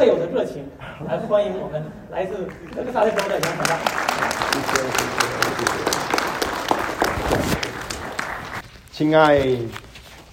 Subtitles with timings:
[0.00, 0.66] 特有的热情，
[1.06, 3.76] 来欢迎我们来自德克萨斯州的杨传道。
[8.90, 9.46] 亲爱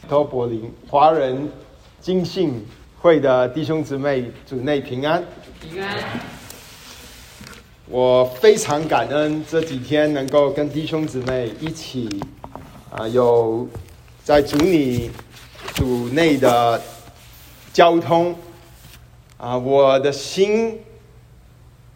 [0.07, 1.51] 托柏林华人
[1.99, 2.65] 金信
[3.01, 5.21] 会的弟兄姊妹，主内平安。
[5.59, 5.97] 平安。
[7.88, 12.23] 我非常感恩这几天能够跟弟兄姊妹一起
[12.89, 13.68] 啊，有
[14.23, 15.11] 在主里
[15.73, 16.81] 主内的
[17.73, 18.33] 交通
[19.37, 20.79] 啊，我的心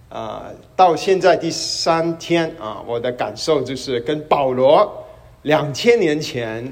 [0.10, 5.06] 啊，到现在第三天啊，我的感受就是跟保罗
[5.42, 6.72] 两千年前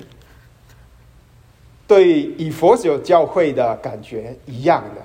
[1.87, 5.01] 对以佛所教会的感觉一样的。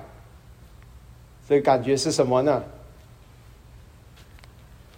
[1.47, 2.63] 这感觉是什么呢？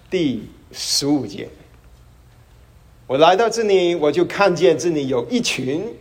[0.09, 1.49] 第十五节，
[3.05, 5.93] 我来到这里，我就看见这里有一群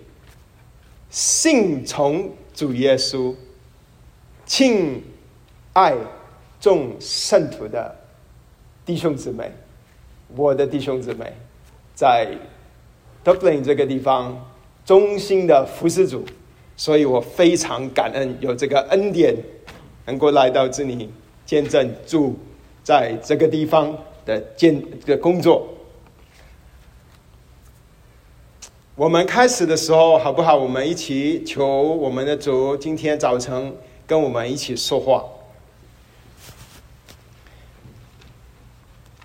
[1.10, 3.34] 信从主耶稣、
[4.46, 5.02] 敬
[5.74, 5.94] 爱
[6.58, 7.94] 众圣徒的
[8.86, 9.50] 弟兄姊妹，
[10.34, 11.30] 我的弟兄姊妹，
[11.94, 12.26] 在
[13.22, 14.48] Dublin 这个地方
[14.84, 16.24] 衷心的服侍主，
[16.76, 19.34] 所以我非常感恩有这个恩典，
[20.06, 21.10] 能够来到这里
[21.44, 22.34] 见证主。
[22.84, 25.66] 在这个地方的建的工作，
[28.94, 30.54] 我们开始的时候好不好？
[30.54, 33.74] 我们一起求我们的主，今天早晨
[34.06, 35.24] 跟我们一起说话。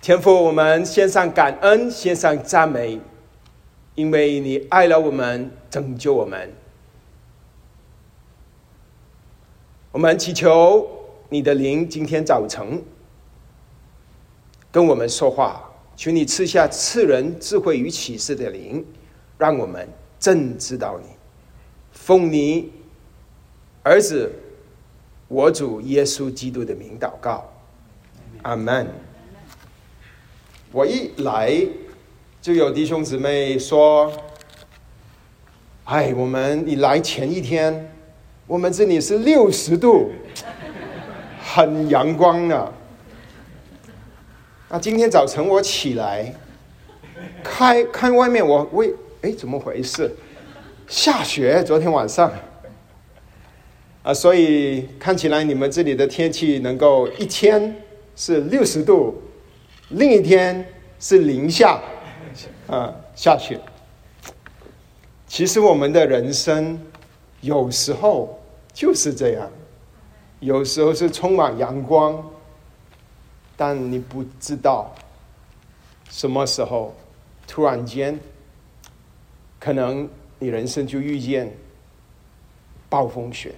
[0.00, 3.00] 天父，我们献上感恩，献上赞美，
[3.94, 6.52] 因为你爱了我们，拯救我们。
[9.92, 10.88] 我们祈求
[11.28, 12.82] 你的灵，今天早晨。
[14.72, 18.84] 跟我们说话，求你赐下赐人智慧与启示的灵，
[19.38, 19.88] 让我们
[20.18, 21.06] 正知道你。
[21.92, 22.72] 奉你
[23.82, 24.32] 儿子
[25.32, 27.50] 我主耶稣基督的名祷告，
[28.42, 28.86] 阿门。
[30.70, 31.58] 我一来
[32.42, 34.12] 就有弟兄姊妹说
[35.84, 37.90] ：“哎，我们你来前一天，
[38.46, 40.10] 我们这里是六十度，
[41.42, 42.70] 很阳光的。”
[44.68, 46.34] 那今天早晨我起来，
[47.42, 50.14] 开看外面，我为哎怎么回事？
[50.86, 52.30] 下雪，昨天晚上
[54.02, 57.76] 啊，所以看起来你们这里的天气能够一天
[58.16, 59.22] 是六十度，
[59.90, 60.66] 另一天
[60.98, 61.80] 是零下
[62.66, 63.60] 啊下雪。
[65.26, 66.80] 其实我们的人生
[67.40, 68.38] 有时候
[68.72, 69.50] 就是这样，
[70.40, 72.22] 有时候是充满阳光。
[73.54, 74.92] 但你不知道
[76.10, 76.92] 什么时候，
[77.46, 78.18] 突然间，
[79.60, 80.08] 可能
[80.40, 81.54] 你人生就遇见
[82.88, 83.54] 暴风雪。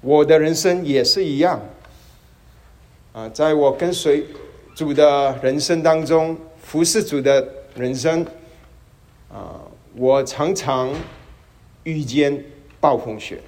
[0.00, 1.60] 我的人生也是一样。
[3.12, 4.24] 啊，在我跟随
[4.74, 8.24] 主的人生当中，服侍主的人生，
[9.28, 9.60] 啊，
[9.96, 10.90] 我常常
[11.82, 12.44] 遇见
[12.78, 13.40] 暴风雪。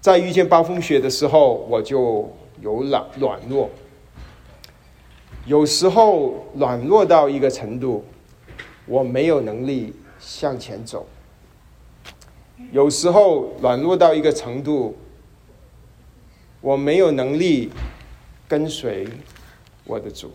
[0.00, 3.68] 在遇见暴风雪的时候，我就有软软弱，
[5.44, 8.02] 有时候软弱到一个程度，
[8.86, 11.04] 我没有能力向前走；
[12.72, 14.96] 有时候软弱到一个程度，
[16.60, 17.70] 我没有能力
[18.46, 19.08] 跟随
[19.84, 20.32] 我的主。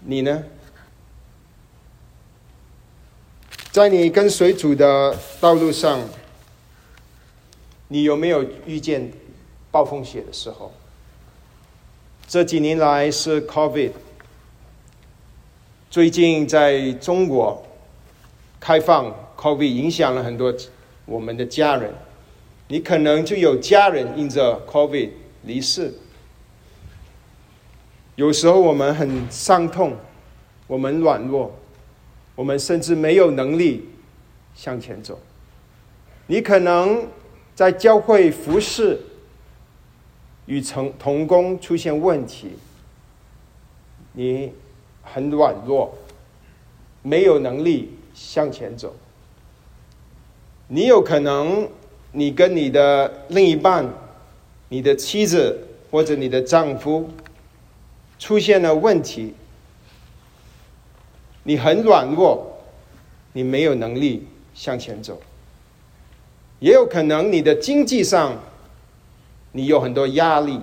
[0.00, 0.42] 你呢？
[3.72, 6.00] 在你跟随主的道路上，
[7.88, 9.12] 你有没有遇见
[9.70, 10.72] 暴风雪的时候？
[12.26, 13.92] 这几年来是 COVID，
[15.90, 17.62] 最近在中国
[18.66, 20.52] 开放 COVID，影响了很多
[21.04, 21.94] 我们的家人。
[22.66, 25.10] 你可能就有家人因着 COVID
[25.44, 25.94] 离世。
[28.16, 29.96] 有时候我们很伤痛，
[30.66, 31.54] 我们软弱。
[32.34, 33.88] 我们甚至没有能力
[34.56, 35.16] 向前走。
[36.26, 37.06] 你可能
[37.54, 39.00] 在教会服侍
[40.46, 42.56] 与成同工出现问题，
[44.14, 44.52] 你
[45.04, 45.96] 很软弱，
[47.02, 48.96] 没有能力向前走。
[50.66, 51.68] 你有可能，
[52.12, 53.86] 你跟你的另一半、
[54.70, 55.56] 你的妻子
[55.90, 57.08] 或者你的丈夫
[58.18, 59.34] 出现了问题。
[61.44, 62.58] 你很软弱，
[63.34, 65.20] 你没有能力向前走。
[66.58, 68.34] 也有可能你的经济上，
[69.52, 70.58] 你有很多压力，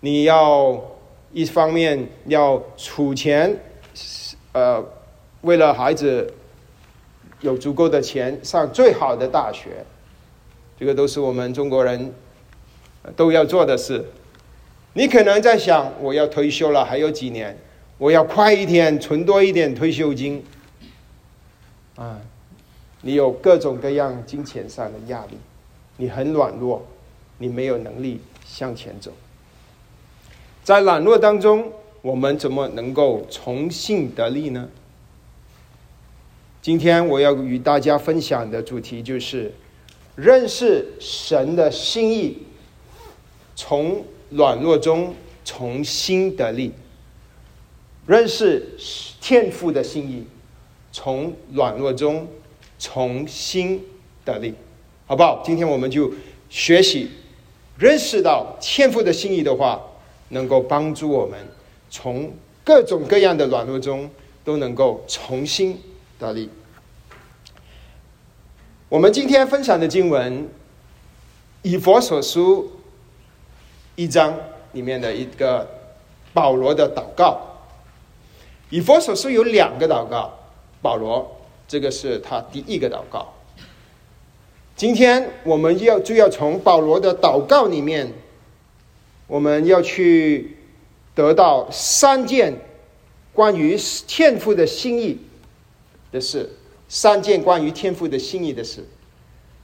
[0.00, 0.82] 你要
[1.32, 3.56] 一方面要储钱，
[4.52, 4.82] 呃，
[5.42, 6.32] 为了孩子
[7.40, 9.84] 有足够的钱上最好的大学，
[10.78, 12.12] 这个都是我们中国人
[13.16, 14.04] 都要做的事。
[14.92, 17.56] 你可能在想，我要退休了，还有几年，
[17.96, 20.44] 我要快一点存多一点退休金。
[21.96, 22.20] 啊，
[23.02, 25.38] 你有各种各样金钱上的压力，
[25.96, 26.84] 你很软弱，
[27.38, 29.12] 你没有能力向前走。
[30.64, 31.72] 在软弱当中，
[32.02, 34.68] 我们怎么能够重新得力呢？
[36.62, 39.50] 今天我要与大家分享的主题就是
[40.14, 42.36] 认识神的心意，
[43.56, 46.70] 从软弱中重新得力；
[48.06, 48.76] 认识
[49.20, 50.26] 天父的心意。
[50.92, 52.26] 从软弱中
[52.76, 53.80] 重新
[54.24, 54.52] 得力，
[55.06, 55.40] 好不好？
[55.44, 56.12] 今天我们就
[56.48, 57.08] 学习
[57.78, 59.80] 认识到天赋的心意的话，
[60.30, 61.38] 能够帮助我们
[61.88, 62.32] 从
[62.64, 64.10] 各种各样的软弱中
[64.42, 65.78] 都能够重新
[66.20, 66.50] 大力。
[68.90, 70.46] 我们今天分享的经文，
[71.62, 72.70] 以佛所书
[73.96, 74.38] 一章
[74.72, 75.66] 里面的一个
[76.34, 77.40] 保罗的祷告。
[78.68, 80.36] 以佛所书有两个祷告。
[80.82, 81.36] 保罗，
[81.68, 83.34] 这个是他第一个祷告。
[84.76, 88.10] 今天我们要就要从保罗的祷告里面，
[89.26, 90.56] 我们要去
[91.14, 92.54] 得到三件
[93.34, 93.76] 关于
[94.06, 95.18] 天赋的心意
[96.12, 96.48] 的事，
[96.88, 98.84] 三件关于天赋的心意的事。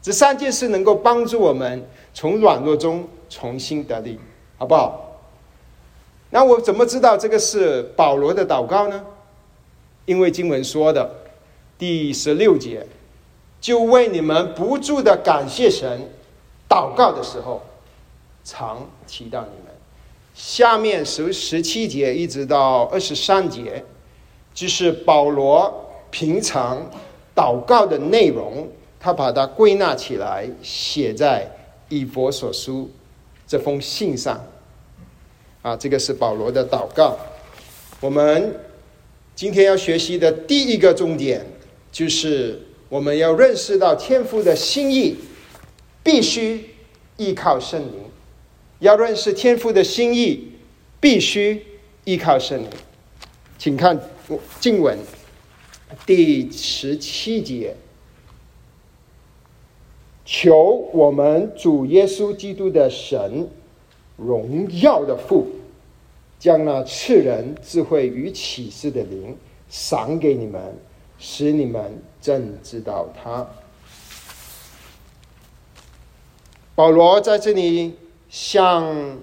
[0.02, 1.84] 这三件事能够帮助我们
[2.14, 4.18] 从软弱中重新得力，
[4.56, 5.20] 好不好？
[6.30, 9.04] 那我怎么知道这个是保罗的祷告呢？
[10.04, 11.10] 因为经文说的
[11.76, 12.86] 第十六节，
[13.60, 16.08] 就为你们不住的感谢神，
[16.68, 17.62] 祷告的时候，
[18.44, 19.74] 常提到你们。
[20.34, 23.84] 下面十十七节一直到二十三节，
[24.54, 25.85] 就是保罗
[26.18, 26.90] 平常
[27.34, 28.66] 祷告的内容，
[28.98, 31.46] 他把它归纳起来，写在
[31.90, 32.90] 以佛所书
[33.46, 34.42] 这封信上。
[35.60, 37.18] 啊，这个是保罗的祷告，
[38.00, 38.60] 我们。
[39.34, 41.44] 今天要学习的第一个重点，
[41.92, 42.58] 就是
[42.88, 45.18] 我们要认识到天父的心意，
[46.02, 46.70] 必须
[47.18, 47.92] 依靠圣灵。
[48.78, 50.52] 要认识天父的心意，
[50.98, 51.62] 必须
[52.04, 52.70] 依靠圣灵。
[53.58, 54.00] 请看
[54.58, 54.98] 经文
[56.04, 57.76] 第十七节：
[60.24, 63.48] 求我们主耶稣基督的神
[64.16, 65.46] 荣耀的父。
[66.38, 69.34] 将那赐人智慧与启示的灵
[69.70, 70.60] 赏给你们，
[71.18, 73.48] 使你们正知道他。
[76.74, 77.94] 保罗在这里
[78.28, 79.16] 向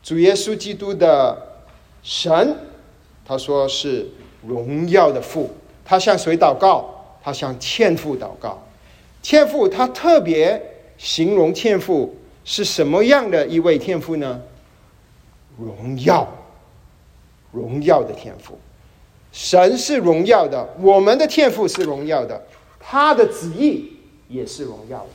[0.00, 1.60] 主耶稣基督的
[2.04, 2.56] 神，
[3.24, 4.08] 他说是
[4.46, 5.50] 荣耀的父。
[5.88, 6.84] 他向谁祷告？
[7.24, 8.62] 他向天父祷告。
[9.22, 10.62] 天父，他特别
[10.98, 12.14] 形容天父
[12.44, 14.38] 是什么样的一位天父呢？
[15.58, 16.28] 荣耀，
[17.50, 18.58] 荣耀的天赋，
[19.32, 22.46] 神是荣耀的，我们的天赋是荣耀的，
[22.78, 23.96] 他的旨意
[24.28, 25.08] 也是荣耀的。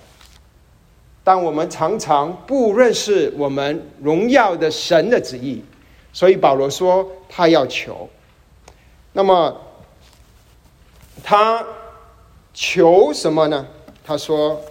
[1.24, 5.64] 但我们常常不认识我们荣耀的神的旨意，
[6.12, 8.10] 所以保罗说他要求。
[9.14, 9.56] 那么
[11.24, 11.66] 他
[12.54, 13.66] 求什么呢？
[14.06, 14.62] 他说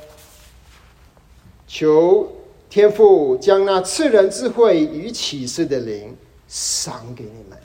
[1.66, 2.30] 求。
[2.72, 6.16] 天父将那赐人智慧与启示的灵
[6.48, 7.58] 赏给你们。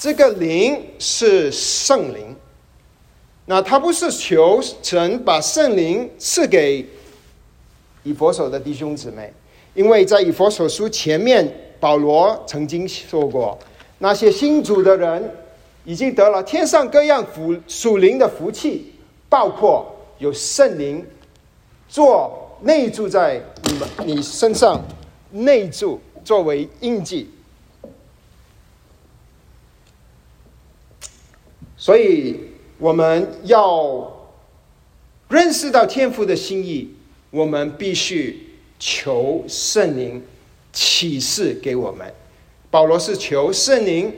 [0.00, 2.34] 这个灵是圣灵，
[3.46, 6.84] 那他不是求神把圣灵赐给
[8.02, 9.32] 以佛所的弟兄姊妹，
[9.74, 13.56] 因为在以佛所书前面，保罗曾经说过，
[13.98, 15.32] 那些新主的人
[15.84, 18.92] 已经得了天上各样福属灵的福气，
[19.28, 21.06] 包括有圣灵
[21.88, 22.38] 做。
[22.64, 24.80] 内住在你们你身上，
[25.32, 27.28] 内住作为印记，
[31.76, 32.38] 所以
[32.78, 34.28] 我们要
[35.28, 36.94] 认识到天父的心意，
[37.30, 40.24] 我们必须求圣灵
[40.72, 42.14] 启示给我们。
[42.70, 44.14] 保罗是求圣灵，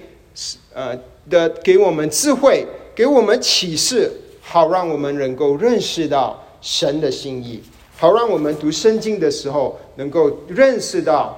[0.75, 0.95] 呃
[1.29, 7.63] 的给我们智慧，给我们启示，好让我们能够认识到神的心意。
[7.97, 11.37] 好，让我们读圣经的时候，能够认识到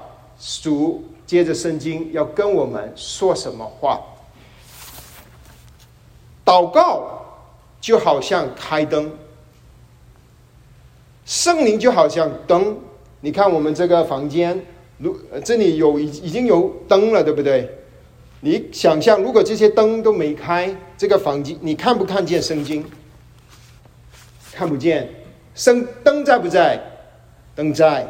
[0.63, 4.01] 主接着圣经要跟我们说什么话。
[6.45, 7.25] 祷告
[7.81, 9.11] 就好像开灯，
[11.25, 12.77] 圣灵就好像灯。
[13.21, 14.65] 你看我们这个房间，
[14.99, 17.69] 如这里有已已经有灯了，对不对？
[18.41, 22.85] 你想象，如果这些灯都没开，这个房间你看不看见圣经？
[24.53, 25.09] 看不见。
[25.55, 26.79] 生灯在不在？
[27.55, 28.07] 灯在，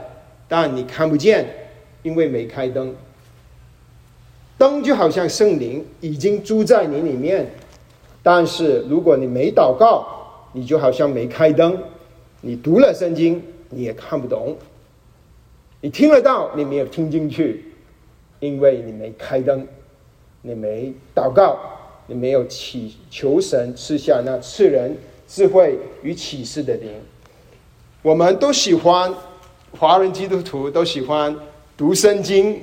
[0.49, 1.47] 但你看不见，
[2.03, 2.95] 因为没开灯。
[4.59, 7.47] 灯就好像圣灵已经住在你里面，
[8.23, 10.07] 但是如果你没祷告，
[10.53, 11.79] 你就好像没开灯。
[12.41, 13.41] 你读了圣经，
[13.71, 14.57] 你也看不懂；
[15.81, 17.65] 你听得到，你没有听进去，
[18.41, 19.67] 因为你没开灯，
[20.47, 21.59] 你没祷告，
[22.07, 26.93] 你没有祈求神赐下那赐人智慧与启示的灵。
[28.01, 29.13] 我们都喜欢，
[29.77, 31.37] 华人基督徒都喜欢
[31.77, 32.63] 读圣经、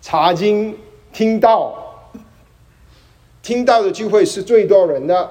[0.00, 0.74] 查经、
[1.12, 2.10] 听到，
[3.42, 5.30] 听到的聚会是最多人的。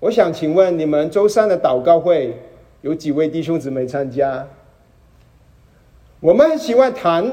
[0.00, 2.36] 我想请问你们周三的祷告会
[2.80, 4.48] 有几位弟兄姊妹参加？
[6.18, 7.32] 我们喜欢谈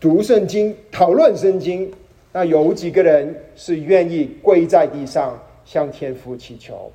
[0.00, 1.92] 读圣经、讨论圣经，
[2.32, 6.90] 那有几个人是愿意跪在地上向天父祈求？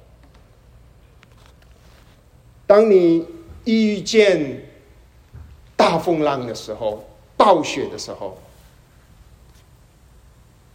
[2.65, 3.27] 当你
[3.65, 4.59] 遇见
[5.75, 7.05] 大风浪的时候、
[7.38, 8.39] 暴雪的时候，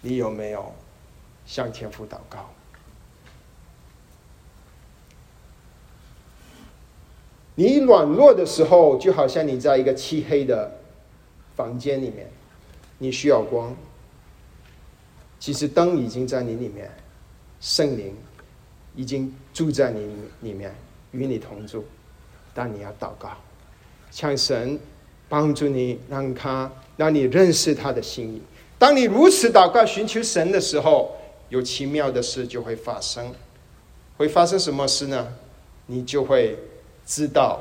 [0.00, 0.72] 你有没有
[1.44, 2.48] 向天父祷告？
[7.56, 10.79] 你软弱的时候，就好像你在一个漆黑的
[11.56, 12.30] 房间里面，
[12.98, 13.74] 你需要光。
[15.38, 16.90] 其实灯已经在你里面，
[17.60, 18.14] 圣灵
[18.94, 20.00] 已经住在你
[20.42, 20.74] 里面，
[21.12, 21.84] 与你同住。
[22.54, 23.30] 但你要祷告，
[24.10, 24.78] 向神
[25.28, 28.42] 帮助你，让他让你认识他的心意。
[28.78, 31.16] 当你如此祷告、寻求神的时候，
[31.48, 33.32] 有奇妙的事就会发生。
[34.16, 35.26] 会发生什么事呢？
[35.86, 36.58] 你就会。
[37.06, 37.60] 知道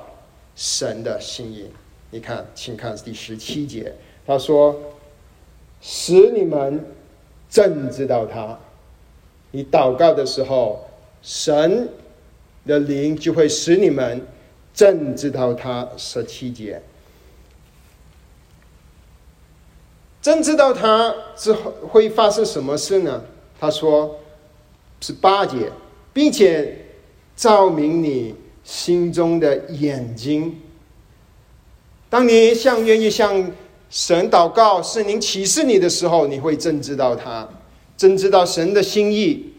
[0.55, 1.71] 神的心意，
[2.11, 3.93] 你看，请看第十七节，
[4.25, 4.75] 他说
[5.81, 6.83] ：“使你们
[7.49, 8.57] 正知道他。”
[9.51, 10.89] 你祷告的时候，
[11.21, 11.89] 神
[12.65, 14.25] 的灵就会使你们
[14.73, 15.87] 正知道他。
[15.97, 16.81] 十七节，
[20.21, 23.23] 正知道他之后会发生什么事呢？
[23.59, 24.19] 他说
[25.01, 25.71] ：“是八节，
[26.11, 26.85] 并且
[27.35, 30.61] 照明你。”心中的眼睛。
[32.09, 33.51] 当你向愿意向
[33.89, 37.47] 神祷告，圣灵启示你的时候，你会真知道他，
[37.95, 39.53] 真知道神的心意。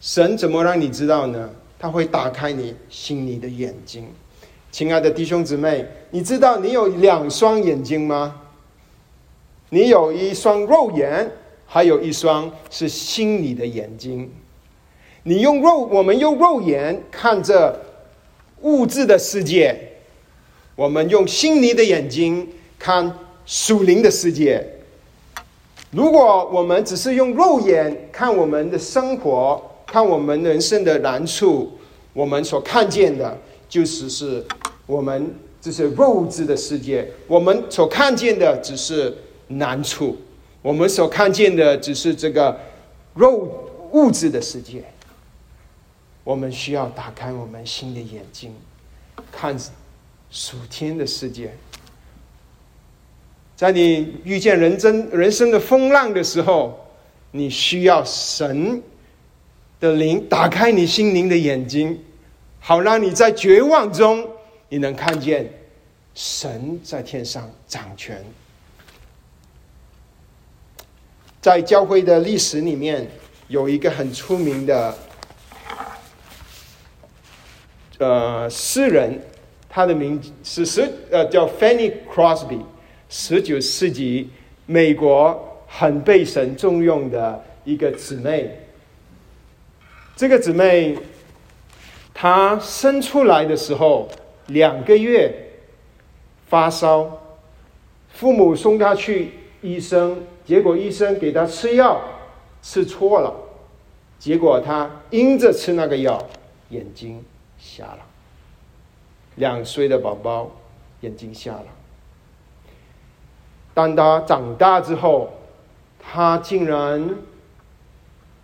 [0.00, 1.50] 神怎么让你知道呢？
[1.78, 4.06] 他会打开你心里的眼睛。
[4.70, 8.40] 亲爱的弟兄姊妹，你知道你有两双眼睛吗？
[9.70, 11.30] 你有一双肉眼，
[11.66, 14.30] 还有一双是心里的眼睛。
[15.24, 17.82] 你用肉，我们用肉眼看着。
[18.62, 19.78] 物质的世界，
[20.76, 22.46] 我们用心灵的眼睛
[22.78, 24.64] 看属灵的世界。
[25.90, 31.72] 如果我们只是用肉眼看我们的生活，看我们人生的难处，
[32.12, 34.44] 我们所看见的，就是是
[34.84, 37.10] 我们这是肉质的世界。
[37.26, 39.16] 我们所看见的只是
[39.48, 40.18] 难处，
[40.60, 42.60] 我们所看见的只是这个
[43.14, 43.48] 肉
[43.92, 44.84] 物质的世界。
[46.22, 48.54] 我们需要打开我们新的眼睛，
[49.32, 49.56] 看
[50.30, 51.54] 属天的世界。
[53.54, 56.86] 在你遇见人生人生的风浪的时候，
[57.30, 58.82] 你需要神
[59.80, 62.02] 的灵打开你心灵的眼睛，
[62.60, 64.28] 好让你在绝望中，
[64.68, 65.50] 你能看见
[66.14, 68.24] 神在天上掌权。
[71.40, 73.08] 在教会的历史里面，
[73.48, 74.98] 有一个很出名的。
[77.98, 79.18] 呃，诗人，
[79.76, 82.62] 他的名是十呃叫 Fanny Crosby，
[83.10, 84.30] 十九世纪
[84.64, 88.58] 美国很被神重用的一个姊妹。
[90.16, 90.96] 这个姊妹，
[92.14, 94.08] 她生出来的时候
[94.46, 95.30] 两个月
[96.48, 97.20] 发烧，
[98.08, 102.00] 父母送她去医生，结果医生给她吃药
[102.62, 103.30] 吃错了，
[104.18, 106.26] 结果她因着吃那个药，
[106.70, 107.22] 眼睛。
[107.58, 107.98] 瞎了，
[109.36, 110.50] 两岁的宝宝
[111.00, 111.66] 眼睛瞎了。
[113.72, 115.30] 当他长大之后，
[115.98, 117.16] 他竟然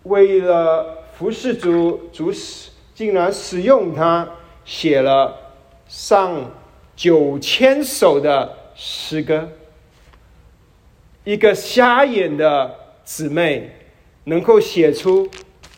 [0.03, 4.29] 为了服侍主，主使竟然使用他
[4.63, 5.35] 写了
[5.87, 6.51] 上
[6.95, 9.49] 九千首的诗歌。
[11.23, 13.71] 一个瞎眼的姊妹
[14.25, 15.27] 能够写出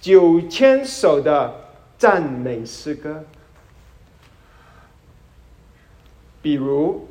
[0.01, 1.53] 九千首的
[1.97, 3.23] 赞美诗歌。
[6.45, 7.07] 比如，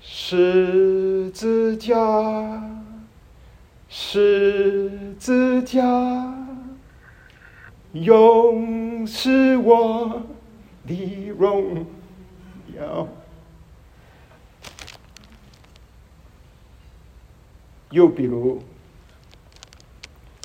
[0.00, 2.70] 十字架，
[3.88, 6.32] 十字架，
[7.90, 10.22] 永是我
[10.86, 11.84] 的荣
[12.76, 13.08] 耀。
[17.90, 18.62] 又比如，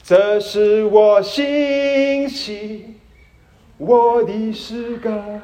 [0.01, 2.95] 这是我心喜，
[3.77, 5.39] 我的诗歌，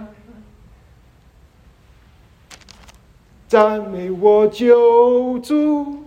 [3.54, 6.06] 赞美我救主，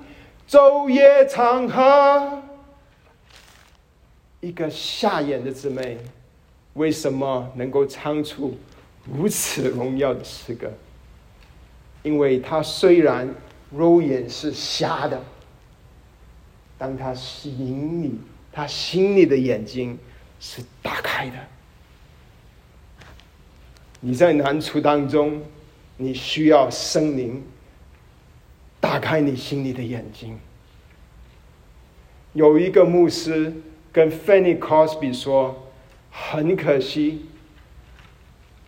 [0.48, 2.42] 昼夜长河。
[4.40, 5.96] 一个瞎眼的姊妹，
[6.74, 8.58] 为什么能够唱出
[9.04, 10.72] 如此荣耀的诗歌？
[12.02, 13.32] 因为她虽然
[13.70, 15.22] 肉眼是瞎的。
[16.76, 18.18] 当她心里，
[18.50, 19.96] 她心里的眼睛
[20.40, 21.36] 是打开的。
[24.00, 25.40] 你在难处当中，
[25.96, 27.42] 你需要圣灵
[28.80, 30.38] 打开你心里的眼睛。
[32.32, 33.52] 有一个牧师
[33.92, 35.70] 跟 Fanny Cosby 说
[36.12, 37.26] ：“很可惜，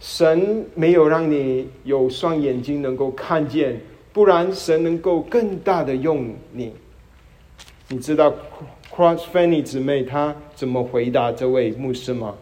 [0.00, 3.80] 神没有让你有双眼睛能够看见，
[4.12, 6.74] 不然神能够更大的用你。”
[7.90, 8.34] 你知道
[8.90, 12.34] Cross Fanny 姊妹她怎么回答这位牧师吗？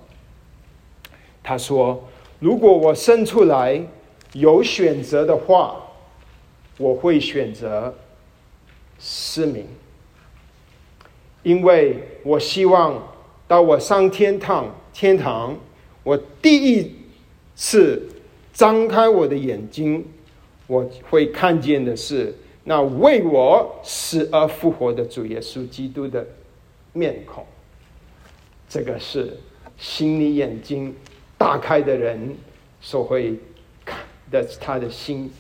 [1.43, 2.09] 他说
[2.41, 3.81] ：“如果我生出来
[4.39, 5.77] 有选择的话，
[6.79, 7.95] 我会选择
[8.99, 9.67] 失明，
[11.43, 13.03] 因为我希望
[13.49, 15.57] 到我上天堂，天堂
[16.03, 16.95] 我第一
[17.55, 18.09] 次
[18.53, 20.05] 张开我的眼睛，
[20.67, 22.35] 我会看见的是。”
[22.69, 26.27] 那为我死而复活的主耶稣基督的
[26.93, 27.47] 面孔，
[28.69, 29.39] 这个是
[29.79, 30.93] 心理眼睛
[31.39, 32.37] 打开的人
[32.81, 33.39] 所会
[34.31, 35.33] 的他的心。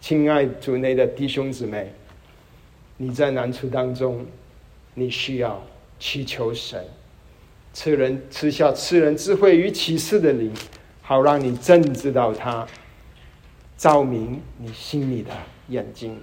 [0.00, 1.92] 亲爱主内的弟兄姊妹，
[2.96, 4.24] 你在难处当中，
[4.94, 5.60] 你需要
[5.98, 6.84] 祈求神
[7.72, 10.52] 赐人赐下赐人智慧与启示的灵，
[11.02, 12.66] 好让你真知道他
[13.76, 15.30] 照明你心里的
[15.68, 16.20] 眼睛。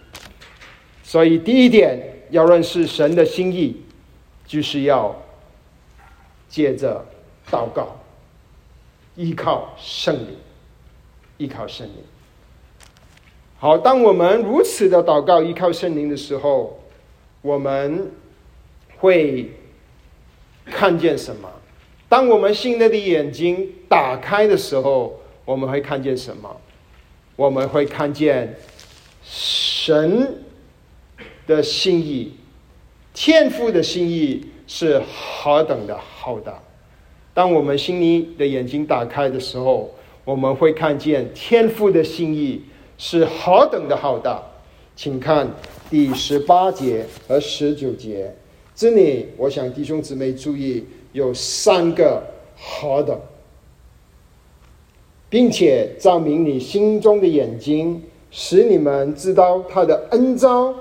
[1.04, 3.82] 所以，第一点要认识神的心意，
[4.48, 5.16] 就是要
[6.50, 7.06] 借着
[7.52, 7.98] 祷告，
[9.16, 10.36] 依靠圣灵，
[11.38, 11.96] 依靠圣灵。
[13.58, 16.80] 好，当我们如此的祷告、依靠圣灵的时候，
[17.42, 18.12] 我们
[18.98, 19.52] 会
[20.66, 21.50] 看见什么？
[22.08, 26.56] 当我们心内的眼睛打开的时候，我们会看见什么？
[27.36, 28.56] 我们会看见
[29.24, 30.42] 神。
[31.48, 32.34] 的心意，
[33.14, 36.60] 天赋的心意是何等的浩大！
[37.36, 39.94] 当我们心里的眼睛打开的时候，
[40.26, 42.64] 我们会看见天赋的心意
[42.98, 44.44] 是何等的浩大。
[44.96, 45.48] 请看
[45.90, 48.34] 第十八节和十九节，
[48.74, 52.24] 这里我想弟兄姊妹注意，有三个
[52.58, 53.20] 何等，
[55.30, 60.74] 并且照明你心中的眼睛，使你们知道他的恩招。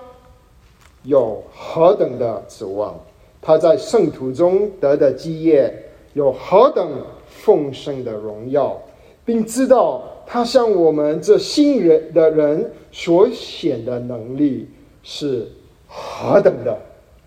[1.02, 2.98] 有何等的指望？
[3.42, 5.70] 他在圣徒中得的基业
[6.14, 6.88] 有何等
[7.28, 8.80] 丰盛的荣耀，
[9.24, 14.68] 并知道他向我们这信人的人所显的能力
[15.02, 15.50] 是
[15.87, 16.78] 何等的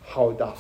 [0.06, 0.54] 浩大。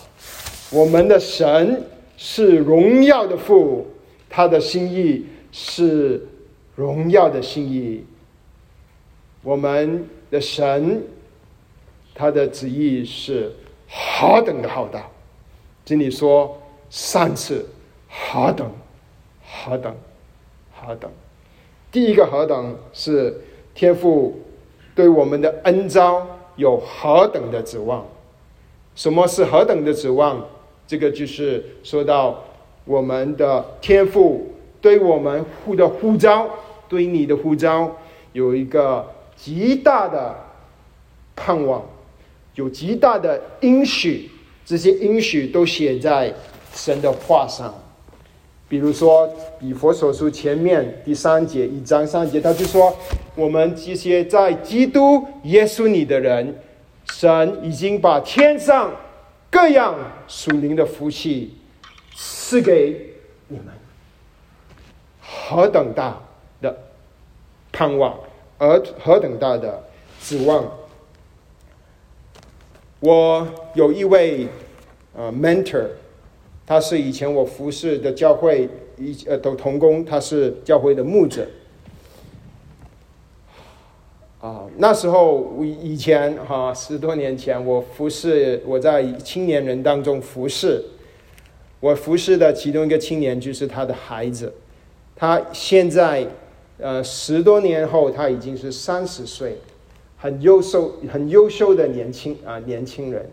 [0.71, 1.83] 我们的神
[2.17, 3.85] 是荣耀的父，
[4.29, 6.27] 他的心意是
[6.75, 8.03] 荣耀的心意。
[9.43, 11.01] 我们的神。
[12.19, 13.53] 他的旨意是
[13.87, 15.07] 何等的浩大！
[15.85, 17.63] 经里说三次
[18.09, 18.67] 何等
[19.45, 19.95] 何等
[20.73, 21.11] 何等。
[21.91, 23.41] 第一个何等是
[23.73, 24.39] 天父
[24.93, 28.05] 对我们的恩招有何等的指望？
[28.95, 30.43] 什么是何等的指望？
[30.87, 32.43] 这个就是说到
[32.85, 34.47] 我们的天父
[34.81, 36.49] 对我们呼的呼召，
[36.89, 37.95] 对你的呼召
[38.33, 40.35] 有一个极大的
[41.35, 41.83] 盼望。
[42.55, 44.31] 有极大的应许，
[44.65, 46.33] 这些应许都写在
[46.73, 47.71] 神的话上。
[48.69, 49.29] 比如说，
[49.61, 52.93] 以佛所书前面第三节一章三节，他就说
[53.33, 56.53] ：“我们这些在基督耶稣里的人，
[57.11, 58.91] 神已经把天上
[59.49, 59.95] 各样
[60.27, 61.55] 属灵的福气
[62.15, 63.13] 赐给
[63.47, 63.67] 你们。
[65.21, 66.21] 何等大
[66.61, 66.77] 的
[67.71, 68.19] 盼望，
[68.57, 69.81] 而何等大的
[70.21, 70.65] 指望！”
[72.99, 74.47] 我有一位
[75.15, 75.85] 呃 mentor，
[76.67, 81.47] 他是以前我服侍的教会一呃的同工，他是教会的牧者。
[84.41, 90.83] 啊，那时候我以前哈十多年前我服侍我在青年人当中服侍，
[91.79, 94.53] 我服侍的其中一个青年就是他的孩子，
[95.15, 96.27] 他现在
[96.77, 99.57] 呃十多年后他已经是三十岁，
[100.17, 103.27] 很优秀很优秀的年轻啊年轻人。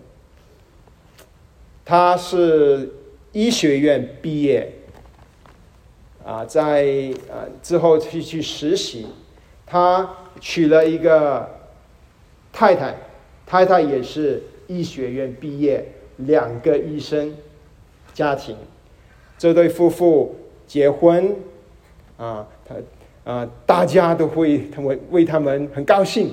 [1.85, 2.88] 他是
[3.35, 4.73] 医学院毕业，
[6.25, 6.85] 啊，在
[7.29, 9.09] 啊之后去去实习，
[9.66, 10.09] 他
[10.40, 11.51] 娶了一个
[12.53, 12.94] 太太，
[13.44, 15.85] 太太也是医学院毕业，
[16.18, 17.35] 两个医生
[18.12, 18.57] 家庭，
[19.37, 20.37] 这对夫妇
[20.68, 21.35] 结婚，
[22.16, 26.33] 啊，他啊大家都会他们为他们很高兴，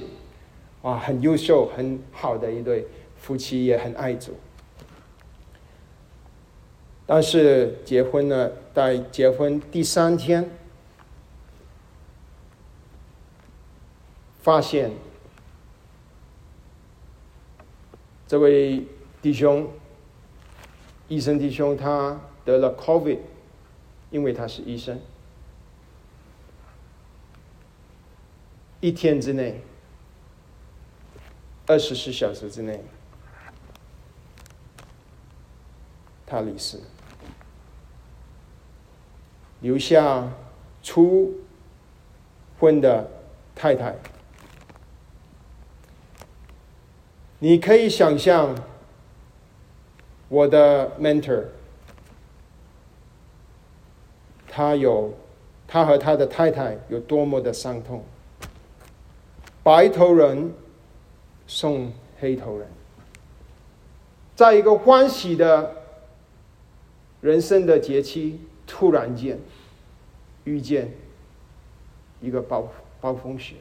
[0.83, 2.85] 啊，很优秀很好的一对
[3.17, 4.33] 夫妻，也很爱主。
[7.13, 10.49] 但是结婚呢，在结婚第三天，
[14.39, 14.91] 发现
[18.25, 18.87] 这位
[19.21, 19.69] 弟兄，
[21.09, 23.19] 医生弟兄他得了 COVID，
[24.09, 24.97] 因为他是医生，
[28.79, 29.61] 一天之内，
[31.67, 32.81] 二十四小时之内，
[36.25, 36.79] 他离世。
[39.61, 40.27] 留下
[40.81, 41.33] 初
[42.59, 43.07] 婚的
[43.55, 43.95] 太太，
[47.37, 48.55] 你可以想象
[50.29, 51.45] 我的 mentor，
[54.47, 55.13] 他有
[55.67, 58.03] 他和他的太太有多么的伤痛。
[59.63, 60.51] 白头人
[61.45, 62.67] 送黑头人，
[64.35, 65.75] 在一个欢喜的
[67.21, 68.39] 人生的节期。
[68.73, 69.37] 突然间，
[70.45, 70.89] 遇见
[72.21, 73.55] 一个暴暴风雪，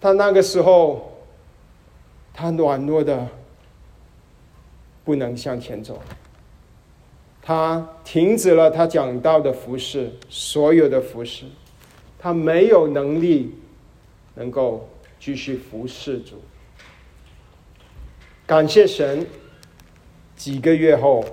[0.00, 1.12] 他那个时候，
[2.32, 3.28] 他软弱的
[5.04, 6.00] 不能向前走，
[7.42, 11.46] 他停止了他讲道的服饰，所有的服饰，
[12.20, 13.52] 他没有能力
[14.36, 16.40] 能够继续服侍主。
[18.46, 19.26] 感谢神，
[20.36, 21.24] 几个月后。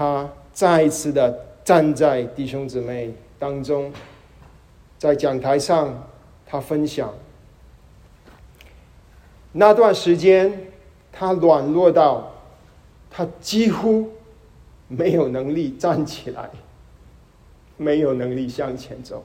[0.00, 3.92] 他再一次的站在弟兄姊妹当中，
[4.96, 6.08] 在讲台上，
[6.46, 7.12] 他分享
[9.52, 10.58] 那段时间，
[11.12, 12.32] 他软弱到
[13.10, 14.08] 他几乎
[14.88, 16.48] 没有能力站起来，
[17.76, 19.22] 没有能力向前走。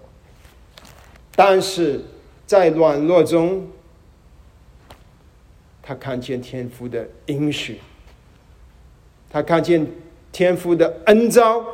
[1.38, 2.02] 但是
[2.46, 3.66] 在软弱中，
[5.82, 7.80] 他看见天父的应许，
[9.30, 9.90] 他看见。
[10.36, 11.66] 天父的恩召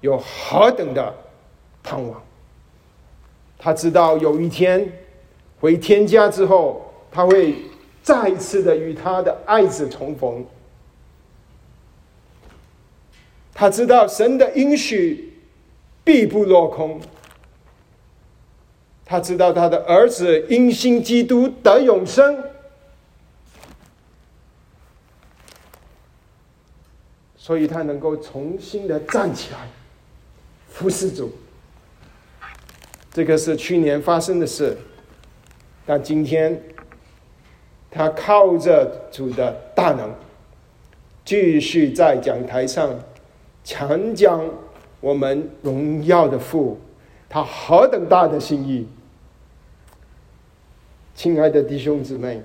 [0.00, 1.14] 有何等的
[1.82, 2.22] 盼望？
[3.58, 4.90] 他知道有一天
[5.60, 7.54] 回天家之后，他会
[8.02, 10.42] 再一次的与他的爱子重逢。
[13.52, 15.34] 他知道神的应许
[16.02, 16.98] 必不落空。
[19.04, 22.42] 他知道他的儿子因信基督得永生。
[27.46, 29.68] 所以他能够重新的站起来，
[30.68, 31.30] 服侍主。
[33.12, 34.76] 这个是去年发生的事，
[35.86, 36.60] 但今天
[37.88, 40.12] 他靠着主的大能，
[41.24, 42.92] 继续在讲台上
[43.62, 44.44] 强讲
[45.00, 46.80] 我们荣耀的父，
[47.28, 48.88] 他何等大的心意！
[51.14, 52.42] 亲爱的弟兄姊妹，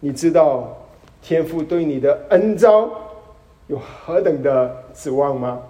[0.00, 0.82] 你知道？
[1.22, 2.90] 天父对你的恩招
[3.66, 5.62] 有何等的指望吗？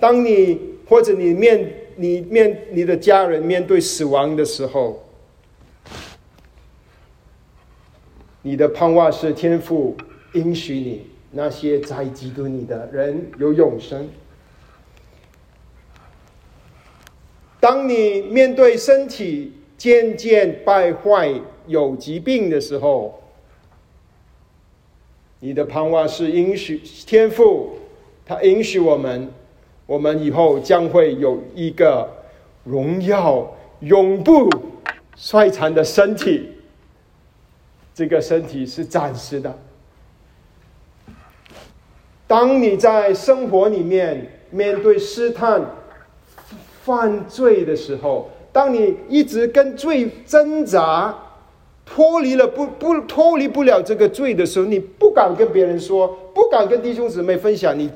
[0.00, 5.04] 当你或者你面你面你的家人面对死亡的时候，
[8.42, 9.96] 你的盼望是天父
[10.32, 14.08] 允许你那些在基督你的人有永生。
[17.60, 21.30] 当你面对身体渐渐败坏
[21.66, 23.19] 有疾病的时候，
[25.42, 26.76] 你的盼望是允许
[27.06, 27.70] 天赋，
[28.26, 29.32] 他允许我们，
[29.86, 32.06] 我们以后将会有一个
[32.62, 33.50] 荣耀、
[33.80, 34.50] 永不
[35.16, 36.46] 衰残的身体。
[37.94, 39.58] 这个身体是暂时的。
[42.26, 45.64] 当你在生活里面面对试探、
[46.82, 51.16] 犯罪的时候，当你一直跟罪挣扎。
[51.92, 57.76] 脱离了不不脱离不了这个罪的时候，你不敢跟别人说，不敢跟弟兄姊妹分享。
[57.76, 57.90] 你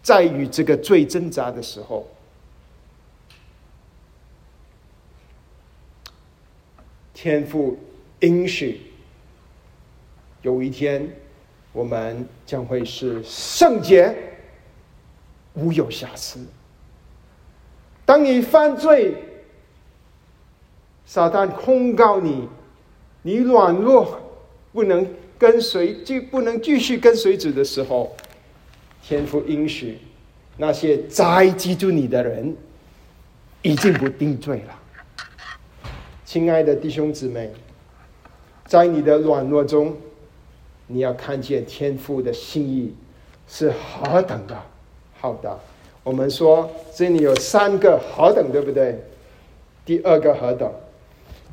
[0.00, 2.06] 在与这个罪挣扎的时候，
[7.12, 7.76] 天赋
[8.20, 8.82] 应许
[10.42, 11.04] 有一天
[11.72, 14.14] 我们将会是圣洁，
[15.54, 16.38] 无有瑕疵。
[18.04, 19.16] 当你犯罪，
[21.04, 22.48] 撒旦控告你，
[23.26, 24.20] 你软弱，
[24.70, 25.06] 不能
[25.38, 28.14] 跟随，就不能继续跟随主的时候，
[29.02, 29.98] 天父应许
[30.58, 32.54] 那些栽记住你的人，
[33.62, 34.78] 已经不定罪了。
[36.26, 37.50] 亲爱的弟兄姊妹，
[38.66, 39.96] 在你的软弱中，
[40.86, 42.94] 你要看见天父的心意
[43.48, 44.62] 是何等的
[45.18, 45.58] 好的。
[46.02, 49.02] 我们说这里有三个何等，对不对？
[49.86, 50.70] 第二个何等，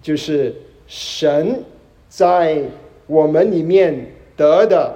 [0.01, 0.53] 就是
[0.91, 1.63] 神
[2.09, 2.61] 在
[3.07, 4.93] 我们里面得的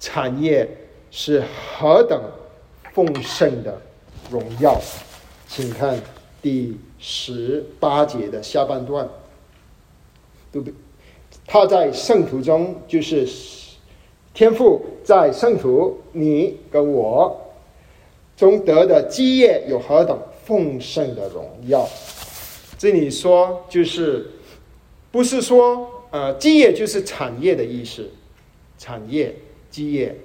[0.00, 0.68] 产业
[1.12, 1.40] 是
[1.78, 2.20] 何等
[2.92, 3.80] 丰盛的
[4.28, 4.76] 荣耀。
[5.46, 5.96] 请看
[6.42, 6.76] 第。
[7.02, 9.08] 十八节的下半段，
[10.52, 10.70] 对不？
[11.46, 13.26] 他在圣徒中，就是
[14.34, 17.40] 天赋在圣徒你跟我
[18.36, 21.88] 中得的基业有何等丰盛的荣耀？
[22.76, 24.26] 这里说就是
[25.10, 28.10] 不是说呃基业就是产业的意思，
[28.78, 29.34] 产业
[29.70, 30.16] 基业，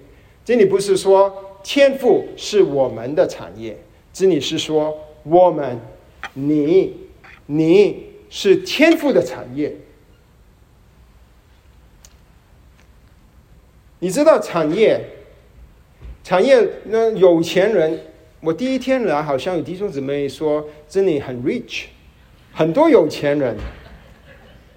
[0.44, 3.78] 这里不是说天赋是我们的产业，
[4.14, 5.80] 这里是说我们。
[6.38, 6.92] 你，
[7.46, 9.74] 你是天赋的产业。
[14.00, 15.00] 你知道产业，
[16.24, 17.98] 产业那有钱人，
[18.42, 21.86] 我第一天来好像有弟兄姊妹说，这里很 rich，
[22.52, 23.56] 很多有钱人。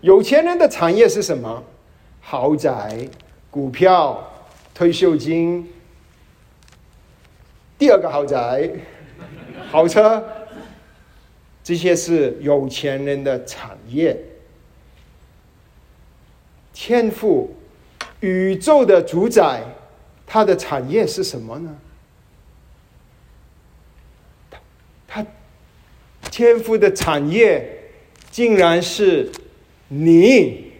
[0.00, 1.64] 有钱人的产业是什么？
[2.20, 3.08] 豪宅、
[3.50, 4.32] 股票、
[4.74, 5.72] 退休金。
[7.78, 8.70] 第二个豪宅，
[9.70, 10.24] 豪车。
[11.64, 14.16] 这些是有钱人的产业，
[16.72, 17.54] 天赋，
[18.20, 19.62] 宇宙的主宰，
[20.26, 21.76] 他的产业是什么呢？
[25.06, 25.22] 他
[26.22, 27.90] 他天赋的产业，
[28.30, 29.30] 竟然是
[29.88, 30.72] 你，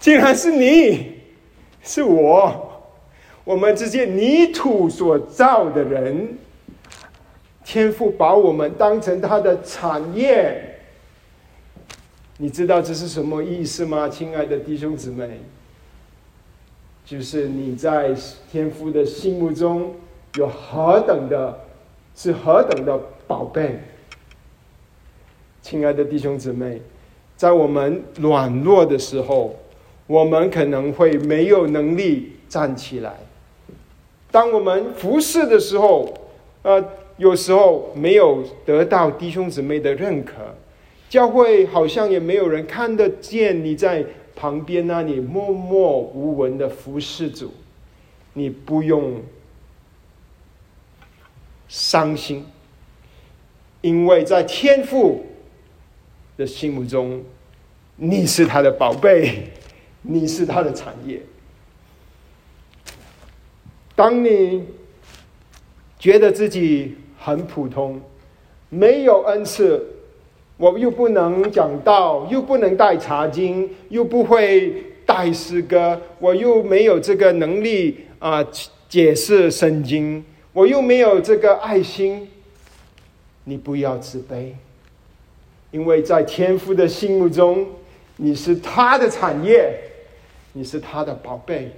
[0.00, 1.20] 竟然是你，
[1.82, 2.82] 是我，
[3.44, 6.38] 我们这些泥土所造的人。
[7.64, 10.80] 天父把我们当成他的产业，
[12.38, 15.40] 你知道这是什么意思吗，亲爱的弟兄姊妹？
[17.04, 18.14] 就是你在
[18.50, 19.94] 天父的心目中
[20.34, 21.60] 有何等的，
[22.16, 23.80] 是何等的宝贝。
[25.62, 26.82] 亲爱的弟兄姊妹，
[27.42, 29.56] 在我们软弱的时候，
[30.06, 33.10] 我们可能会没有能力站起来；
[34.30, 36.14] 当我们服侍的时候，
[36.62, 36.84] 呃。
[37.18, 40.32] 有时候没有得到弟兄姊妹的认可，
[41.10, 47.52] 教会好像也没有人看得见你在旁边那里默默无闻的服侍主，
[48.32, 49.20] 你不用
[51.68, 52.46] 伤心，
[53.82, 55.26] 因为在天父
[56.42, 57.22] 的心目中，
[57.94, 59.44] 你是他的宝贝，
[60.02, 61.22] 你是他的产业。
[63.94, 64.64] 当你
[66.00, 68.00] 觉得自己，很普通，
[68.70, 69.86] 没有恩赐，
[70.56, 78.44] 我又不能讲道，又不能带茶经，又不会带诗歌，我又没有这个能力啊
[78.88, 82.28] 解释圣经，我又没有这个爱心。
[83.44, 84.50] 你不要自卑，
[85.72, 87.66] 因为在天父的心目中，
[88.18, 89.76] 你是他的产业，
[90.52, 91.72] 你是他的宝贝。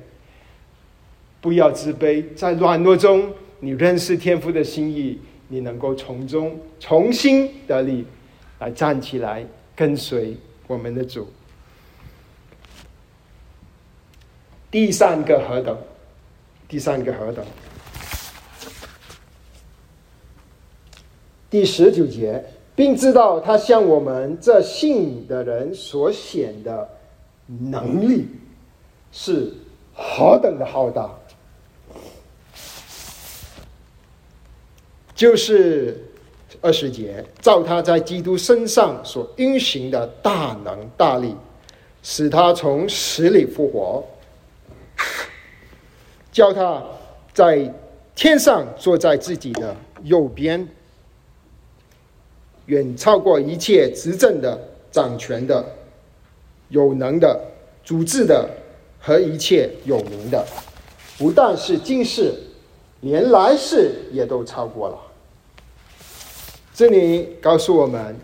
[1.41, 5.19] 不要自卑，在软弱中，你认识天父的心意。
[5.49, 8.07] 你能够从中重新得力，
[8.59, 10.35] 来站起来跟随
[10.67, 11.29] 我们的主。
[14.71, 15.79] 第三个何等？
[16.67, 17.45] 第三个何等？
[21.51, 22.43] 第十九节，
[22.77, 26.89] 并知道他向我们这信的人所显的
[27.47, 28.29] 能力
[29.13, 29.53] 是
[29.95, 31.11] 何等的浩大。
[35.15, 36.05] 就是
[36.61, 41.37] 二十节，照他在基督身上所运行的大能大力，
[42.03, 44.05] 使他从死里复活，
[46.33, 46.83] 叫他
[47.33, 47.73] 在
[48.17, 50.69] 天上坐在自己的右边，
[52.67, 54.59] 远超过一切执政的、
[54.91, 55.65] 掌权的、
[56.69, 57.41] 有能的、
[57.85, 58.49] 主治的
[59.01, 60.47] 和一切有名的，
[61.19, 62.33] 不但是今世。
[63.01, 64.99] 连来世也都超过了。
[66.73, 68.17] 这里告诉我们，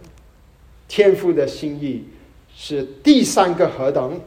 [0.88, 2.08] 天父的心意
[2.56, 4.18] 是第三个何等？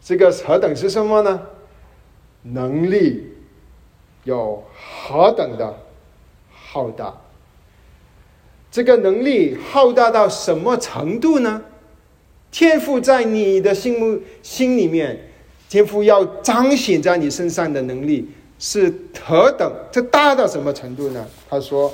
[0.00, 1.42] 这个何等是什么呢？
[2.42, 3.32] 能力
[4.22, 5.76] 有何等的
[6.52, 7.12] 浩大？
[8.70, 11.62] 这个能力浩大到什么程度呢？
[12.52, 15.18] 天赋在你的心目心里面，
[15.68, 18.28] 天赋要彰显在你身上的能力
[18.58, 18.92] 是
[19.24, 19.72] 何等？
[19.92, 21.26] 这大到什么程度呢？
[21.48, 21.92] 他说：“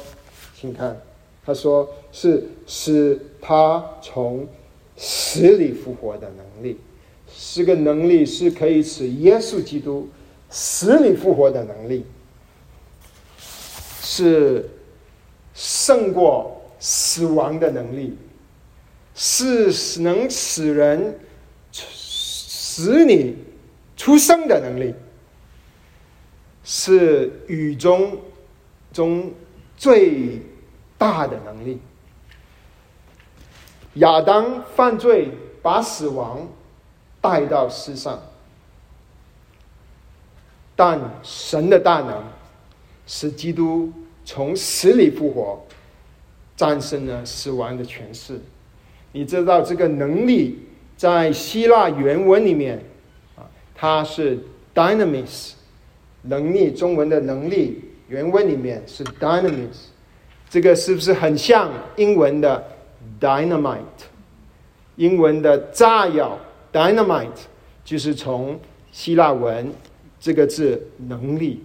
[0.59, 0.99] 请看，
[1.45, 4.49] 他说是使他从
[4.97, 6.79] 死里复活的能力，
[7.31, 10.09] 是个能力，是可以使耶稣基督
[10.49, 12.07] 死里复活的能力，
[14.01, 14.71] 是
[15.53, 18.17] 胜过死亡的能力。”
[19.19, 21.19] 是能使人
[21.73, 23.35] 使你
[23.97, 24.95] 出生的能力，
[26.63, 28.11] 是宇宙
[28.93, 29.33] 中
[29.75, 30.43] 最
[30.99, 31.81] 大的能力。
[33.95, 35.31] 亚当犯罪，
[35.63, 36.47] 把死亡
[37.23, 38.23] 带到世上，
[40.77, 42.23] 但神的大能
[43.07, 43.91] 使基督
[44.27, 45.65] 从死里复活，
[46.57, 48.41] 战胜了死亡的权势。
[49.13, 50.59] 你知道这个能力
[50.97, 52.83] 在希腊原文里面
[53.37, 54.39] 啊，它是
[54.75, 55.53] dynamis，
[56.23, 59.89] 能力中文的能力原文里面是 dynamis，
[60.49, 62.65] 这个是不是很像英文的
[63.21, 63.81] dynamite？
[64.97, 66.39] 英文的炸药
[66.73, 67.29] dynamite
[67.85, 68.59] 就是从
[68.91, 69.71] 希腊文
[70.19, 71.63] 这个字能力，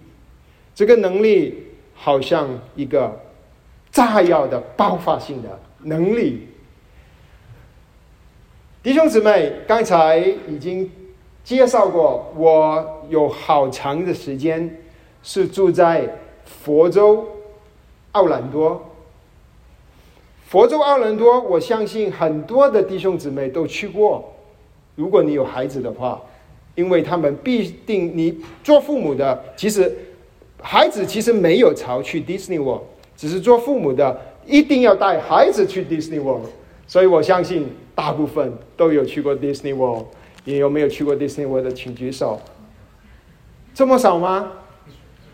[0.74, 3.18] 这个能力好像一个
[3.92, 6.48] 炸药的爆发性的能力。
[8.82, 10.90] 弟兄姊妹，刚才已经
[11.44, 14.78] 介绍过，我有好长的时间
[15.22, 16.08] 是住在
[16.44, 17.24] 佛州
[18.12, 18.82] 奥兰多。
[20.46, 24.32] 佛州奥兰多，我相信很多的弟兄姊妹都去过。
[24.96, 26.20] 如果你有孩子的话，
[26.74, 29.96] 因为他们必定你做父母的，其实
[30.60, 32.82] 孩子其实没有朝去 Disney World，
[33.16, 36.48] 只是做父母的一定要带孩子去 Disney World。
[36.86, 37.66] 所以我相信。
[37.94, 40.06] 大部分都有去过 Disney World，
[40.46, 42.40] 你有没有去过 Disney World 的，请举手。
[43.74, 44.50] 这么少吗？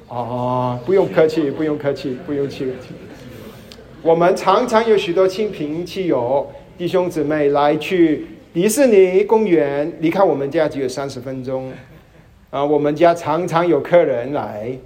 [0.09, 2.73] 哦，不用客气，不用客气，不用客气。
[4.03, 11.73] 我们常常有许多亲朋戚友、弟兄姊妹来去迪士尼公园，离开我们家只有三十分钟。
[12.51, 14.77] 啊，我们家常常有客人来，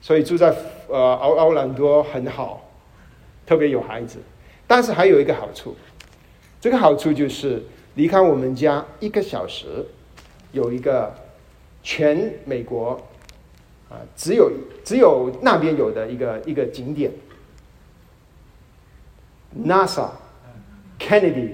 [0.00, 0.52] 所以住在
[0.88, 2.68] 呃奥奥兰多很好，
[3.46, 4.18] 特别有孩子。
[4.66, 5.76] 但是还有一个好处。
[6.60, 7.62] 这个好处就是
[7.94, 9.86] 离开我们家一个小时，
[10.50, 11.14] 有一个
[11.82, 13.00] 全美国
[13.88, 14.50] 啊，只有
[14.84, 17.12] 只有那边有的一个一个景点
[19.64, 20.08] ，NASA
[20.98, 21.52] Kennedy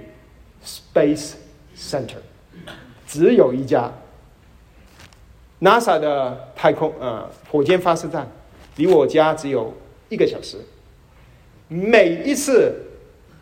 [0.64, 1.34] Space
[1.76, 2.16] Center，
[3.06, 3.92] 只有一家
[5.60, 8.26] NASA 的太空呃火箭发射站，
[8.76, 9.74] 离我家只有
[10.08, 10.58] 一个小时，
[11.68, 12.80] 每一次。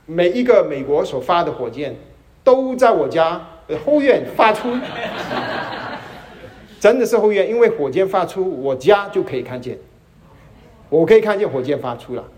[0.05, 1.95] 每一个美国所发的火箭，
[2.43, 3.41] 都在我家
[3.85, 4.69] 后院发出，
[6.81, 9.79] 真的是后院，因为火箭发出，我家就可以看见，
[10.91, 12.29] 我可以看见火箭发出了。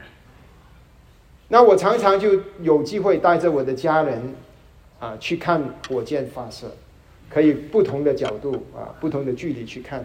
[1.49, 4.35] 那我常常就有机会带着我的家人
[5.01, 6.71] 啊去看火箭发射，
[7.31, 10.05] 可以不同的角度啊，不同的距离去看。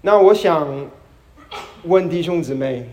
[0.00, 0.86] 那我想
[1.84, 2.88] 问弟兄姊妹。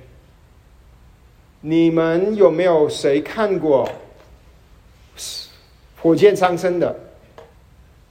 [1.67, 3.89] 你们有没有谁看过
[5.99, 6.95] 火箭上升的？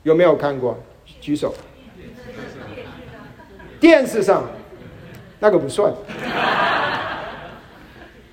[0.02, 0.76] 有没有看过？
[1.20, 1.54] 举手。
[3.78, 4.42] 电视上，
[5.38, 5.94] 那个不算。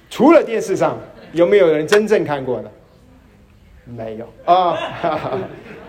[0.10, 0.98] 除了电视上，
[1.34, 2.72] 有没有人真正看过的？
[3.86, 4.76] 没有啊！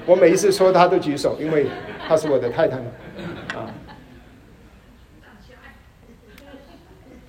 [0.04, 1.68] 我每一次说他都举手，因为
[2.06, 2.84] 他是我的太太嘛。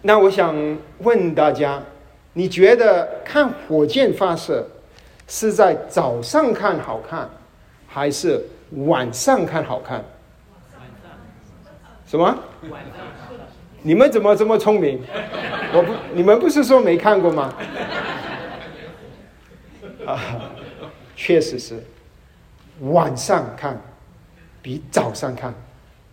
[0.03, 0.55] 那我想
[0.99, 1.81] 问大家。
[2.35, 4.67] 你觉得看火箭发射
[5.27, 7.29] 是在早上看好看，
[7.87, 8.43] 还是
[8.87, 10.03] 晚上看好看？
[12.07, 12.35] 什么？
[13.83, 14.99] 你们怎么这么聪明？
[15.73, 17.53] 我不，你们不是说没看过吗？
[20.07, 20.19] 啊，
[21.15, 21.83] 确实是，
[22.79, 23.79] 晚上看
[24.59, 25.53] 比早上看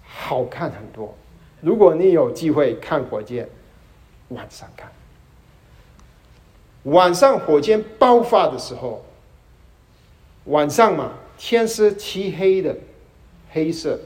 [0.05, 1.16] 好看很多。
[1.62, 3.49] 如果你有机会看火箭，
[4.31, 4.91] 晚上看。
[6.85, 9.05] 晚上火箭爆发的时候，
[10.45, 12.74] 晚上嘛，天是漆黑的，
[13.51, 14.01] 黑色，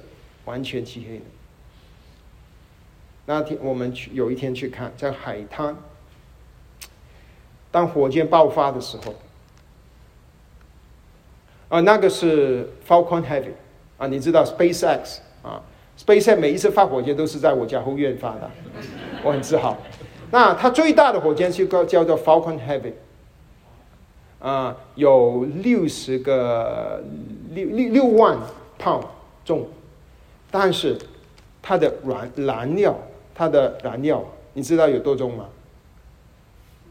[0.44, 1.24] 完全漆黑的。
[3.26, 5.76] 那天我们去有一天去看，在海滩，
[7.70, 9.14] 当火箭爆发的时候，
[11.68, 13.52] 啊，那个是 Falcon Heavy，
[13.96, 15.62] 啊，你知道 SpaceX 啊
[15.96, 18.50] ，SpaceX 每一次发火箭都是在我家后院发的，
[19.22, 19.78] 我很自豪。
[20.34, 22.92] 那它最大的火箭是个叫做 Falcon Heavy，
[24.40, 27.00] 啊，有六十个
[27.52, 28.36] 六六六万
[28.76, 29.00] 磅
[29.44, 29.64] 重，
[30.50, 30.98] 但是
[31.62, 32.98] 它的燃燃料，
[33.32, 34.24] 它的燃料，
[34.54, 35.44] 你知道有多重吗？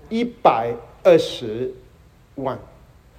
[0.08, 0.74] 一百
[1.04, 1.70] 二十
[2.36, 2.58] 万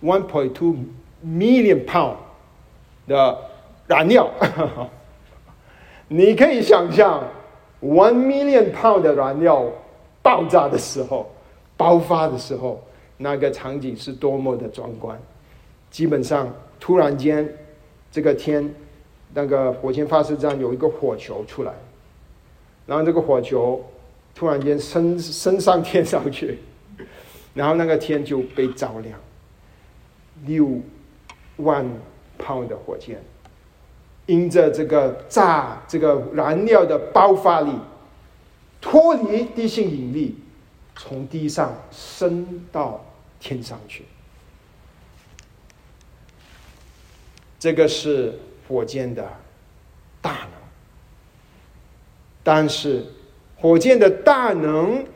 [0.03, 0.75] ，one point two
[1.23, 2.15] million pound
[3.07, 3.39] 的
[3.87, 4.31] 燃料，
[6.09, 7.23] 你可以想象
[7.83, 9.67] one million pound 的燃料
[10.25, 11.31] 爆炸的时候，
[11.77, 12.83] 爆发的时候，
[13.19, 15.21] 那个场景是多么的壮观。
[15.91, 16.51] 基本上，
[16.81, 17.47] 突然间，
[18.11, 18.75] 这个天，
[19.35, 21.75] 那个火箭发射站有一个火球出来，
[22.87, 23.85] 然后这个火球
[24.35, 26.59] 突然间升升上天上去。
[27.53, 29.21] 然后那个天就被照亮，
[30.47, 30.81] 六
[31.59, 31.87] 万
[32.39, 33.23] 磅的火箭，
[34.25, 37.71] 因着这个炸这个燃料的爆发力，
[38.85, 40.37] 脱离地心引力，
[40.95, 43.03] 从地上升到
[43.41, 44.05] 天上去。
[47.59, 49.27] 这个是火箭的
[50.21, 50.51] 大能，
[52.43, 53.07] 但是
[53.57, 55.07] 火箭的大能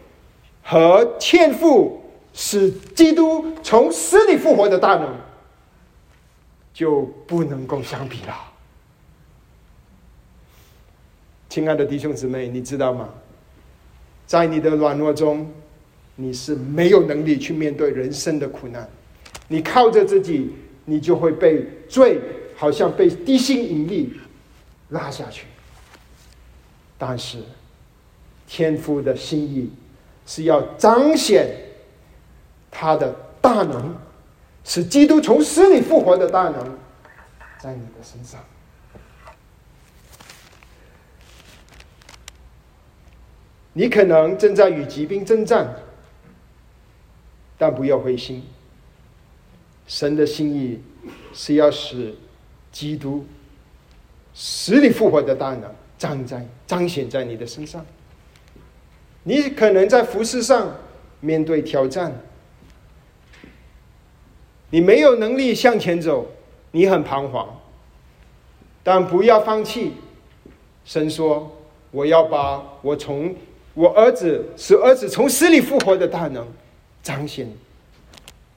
[0.62, 2.02] 和天赋。
[2.34, 5.16] 使基督从死里复活的大能，
[6.72, 8.34] 就不能够相比了。
[11.48, 13.08] 亲爱的弟兄姊妹，你知道吗？
[14.28, 15.50] 在你的软弱中，
[16.14, 18.86] 你是没有能力去面对人生的苦难。
[19.48, 20.50] 你靠着自己，
[20.84, 22.20] 你就会被罪，
[22.54, 24.12] 好像被地心引力
[24.90, 25.46] 拉下去。
[26.98, 27.38] 但是，
[28.46, 29.72] 天父的心意
[30.26, 31.48] 是要彰显。
[32.70, 33.10] 他的
[33.40, 33.96] 大能，
[34.62, 36.78] 使基督从死里复活的大能，
[37.58, 38.38] 在你的身上。
[43.72, 45.74] 你可能正在与疾病征战，
[47.56, 48.42] 但不要灰心。
[49.86, 50.82] 神的心意
[51.32, 52.14] 是要使
[52.70, 53.24] 基督
[54.34, 57.84] 死里复活的大能彰在彰显在你的身上。
[59.22, 60.74] 你可能在服饰上
[61.20, 62.12] 面对挑战。
[64.70, 66.26] 你没有能力向前走，
[66.72, 67.48] 你很彷徨，
[68.82, 69.94] 但不要放弃。
[70.84, 71.50] 神说
[71.90, 73.34] ：“我要把我从
[73.78, 76.44] 我儿子使儿子从死里复活的大能
[77.00, 77.48] 彰显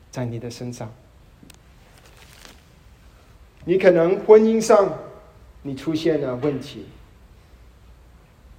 [0.09, 0.91] 在你的身上。”
[3.65, 4.97] 你可能婚姻上
[5.61, 6.88] 你出现了问题，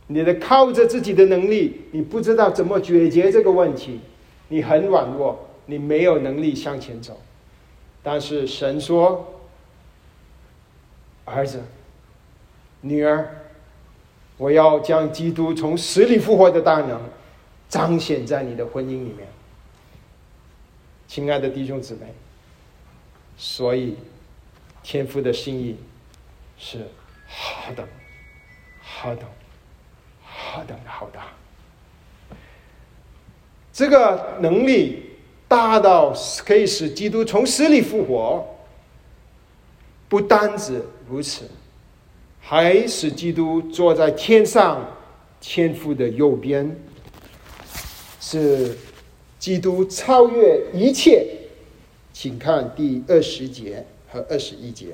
[0.07, 3.99] 你的靠着自己的能力，你不知道怎么解决这个问题，
[4.47, 7.21] 你很软弱，你没有能力向前走。
[8.05, 9.43] 但是神说
[11.27, 11.61] ：“儿子、
[12.83, 13.42] 女儿，
[14.43, 17.01] 我要将基督从死里复活的大能
[17.69, 19.29] 彰显在你的婚姻里面，
[21.07, 22.13] 亲爱的弟兄姊妹。
[23.37, 23.97] 所以，
[24.83, 25.77] 天父的心意
[26.59, 26.89] 是
[27.29, 27.87] 好的，
[28.81, 29.23] 好的，
[30.25, 31.21] 好的，好的。
[33.73, 35.11] 这个能力。”
[35.53, 36.15] 大到
[36.47, 38.43] 可以使基督从死里复活，
[40.09, 41.47] 不单止如此，
[42.45, 44.87] 还使基督坐在天上
[45.41, 46.77] 天父的右边，
[48.21, 48.77] 是
[49.39, 51.27] 基督超越一切。
[52.13, 54.89] 请看第二十节和二十一节，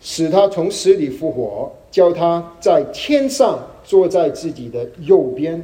[0.00, 5.62] 使他从死里复活，叫他在天上坐在自己的右边。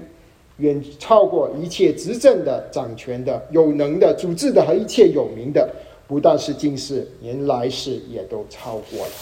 [0.59, 5.69] 远超过一切执政的、掌权的、有能的、主治的和一切有名的，
[6.07, 9.13] 不但是今世，连来世也都超过了。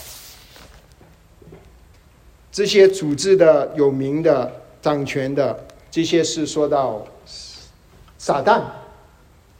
[2.52, 5.58] 这些组织的、有名的、掌权的，
[5.90, 7.04] 这些是说到
[8.18, 8.62] 撒旦、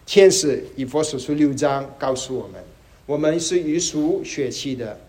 [0.05, 0.63] 天使。
[0.77, 2.63] 以佛所书六章告诉我们，
[3.07, 5.01] 我们是一属血气的，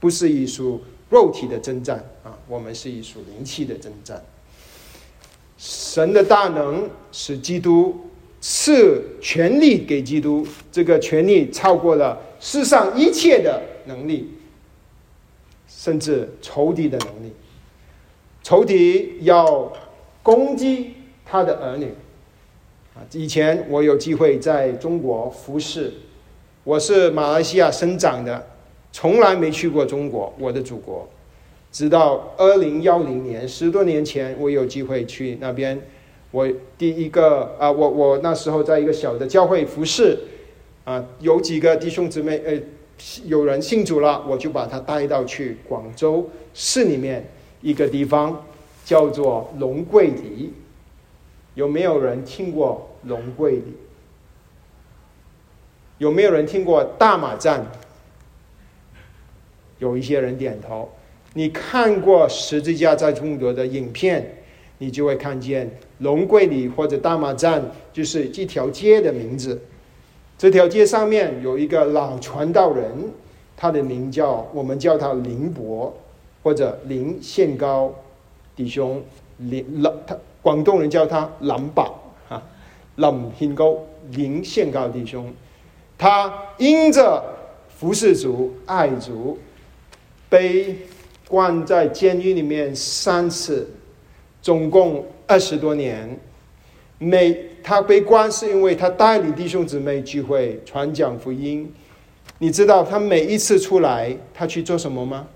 [0.00, 4.20] 不是一属肉体的征战啊，我们是一属灵气的征战。
[5.56, 8.10] 神的大能使基督
[8.40, 14.28] 赐权力给基督，这个权力超过了世上一切的能力，
[15.82, 17.32] 甚至仇敌的能力。
[18.40, 19.72] 仇敌要
[20.22, 21.86] 攻击他的儿女
[22.94, 23.02] 啊！
[23.10, 25.92] 以前我有机会在中国服侍，
[26.62, 28.46] 我是马来西亚生长的，
[28.92, 31.08] 从来没去过中国，我的祖国。
[31.72, 35.80] 直到二零幺零年，十多年前，我有机会去那边。
[36.30, 40.16] 我第一个啊，我我那时候在一个小的教会服侍，
[40.84, 42.52] 啊，有几个弟兄姊妹，呃，
[43.24, 47.28] 有人信主了，我就把他带到去广州市里面
[47.60, 48.44] 一个地方，
[48.84, 50.52] 叫做龙桂里。
[51.54, 53.74] 有没有人听过龙桂里？
[55.98, 57.66] 有没有人听过大马站？
[59.78, 60.90] 有一些人点头。
[61.34, 64.44] 你看过十字架在中国的影片，
[64.78, 67.62] 你就会看见龙桂里或者大马站，
[67.92, 69.60] 就是这条街的名字。
[70.42, 72.84] 这条街上面有一个老传道人，
[73.56, 75.96] 他的名叫我们叫他林伯
[76.42, 77.94] 或者林宪高
[78.56, 79.00] 弟兄，
[79.38, 81.96] 林老他广东人叫他林伯
[82.28, 82.42] 哈，
[82.96, 83.78] 林宪高
[84.10, 85.32] 林宪高弟兄，
[85.96, 87.22] 他因着
[87.68, 89.38] 服侍主爱主，
[90.28, 90.76] 被
[91.28, 93.70] 关在监狱里面三次，
[94.42, 96.18] 总共二十多年，
[97.02, 97.48] 每。
[97.64, 101.72] 他被关是因为他带领弟兄姊妹聚会传讲福音。
[102.38, 105.28] 你知道他每一次出来，他去做什么吗？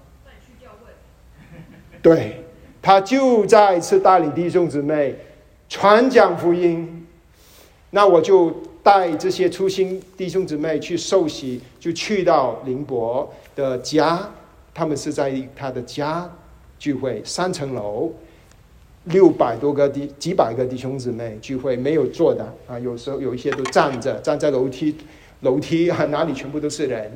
[2.03, 2.43] 对，
[2.83, 5.15] 他就再次带领弟兄姊妹
[5.69, 7.07] 传讲福音。
[7.91, 8.51] 那我就
[8.83, 14.29] 带这些初心弟兄姊妹去受洗，就去到林伯的家，
[14.75, 16.29] 他们是在他的家
[16.77, 18.13] 聚会，三层楼。
[19.07, 24.97] 六百多个弟几百个弟兄姊妹聚会，没有坐的啊，有时候有一些都站着，站在楼梯
[25.43, 27.13] 楼梯啊，哪里全部都是人。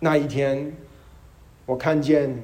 [0.00, 0.72] 那一天，
[1.64, 2.42] 我看见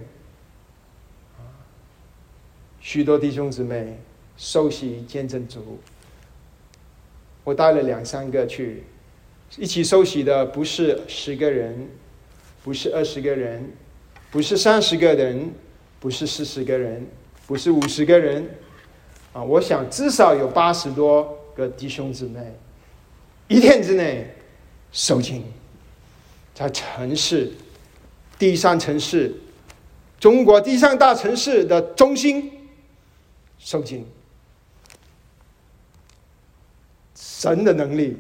[2.81, 3.99] 许多弟兄姊妹
[4.37, 5.81] 受洗见证主，
[7.43, 8.85] 我带了两三个去，
[9.59, 11.89] 一起受洗的不是十个人，
[12.63, 13.69] 不是二十个人。
[14.37, 15.51] 不是三十个人，
[15.99, 17.07] 不是四十个人，
[17.47, 18.47] 不是五十个人，
[19.33, 19.43] 啊！
[19.43, 22.55] 我想至少有八十多个弟兄姊妹，
[23.49, 24.31] 一天之内
[24.93, 25.43] 受尽，
[26.55, 27.51] 在城市
[28.39, 29.35] 第三城市，
[30.21, 32.69] 中国第三大城市的中心
[33.59, 34.07] 受尽，
[37.15, 38.19] 神的能力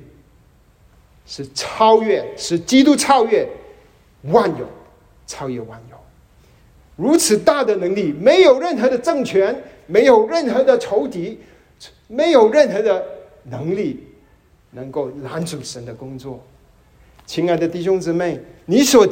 [1.26, 3.46] 是超越，是基督超越
[4.22, 4.66] 万有，
[5.26, 5.95] 超越万有。
[6.96, 9.54] 如此大的能力，没有任何的政权，
[9.86, 11.38] 没有任何的仇敌，
[12.08, 13.04] 没有任何的
[13.44, 14.02] 能力
[14.70, 16.42] 能够拦阻神的工作。
[17.26, 19.06] 亲爱的弟兄姊妹，你所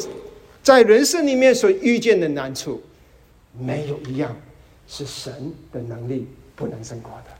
[0.62, 2.80] 在人生里面所遇见的难处，
[3.52, 4.34] 没有一样
[4.88, 6.26] 是神的能力
[6.56, 7.30] 不能胜过的。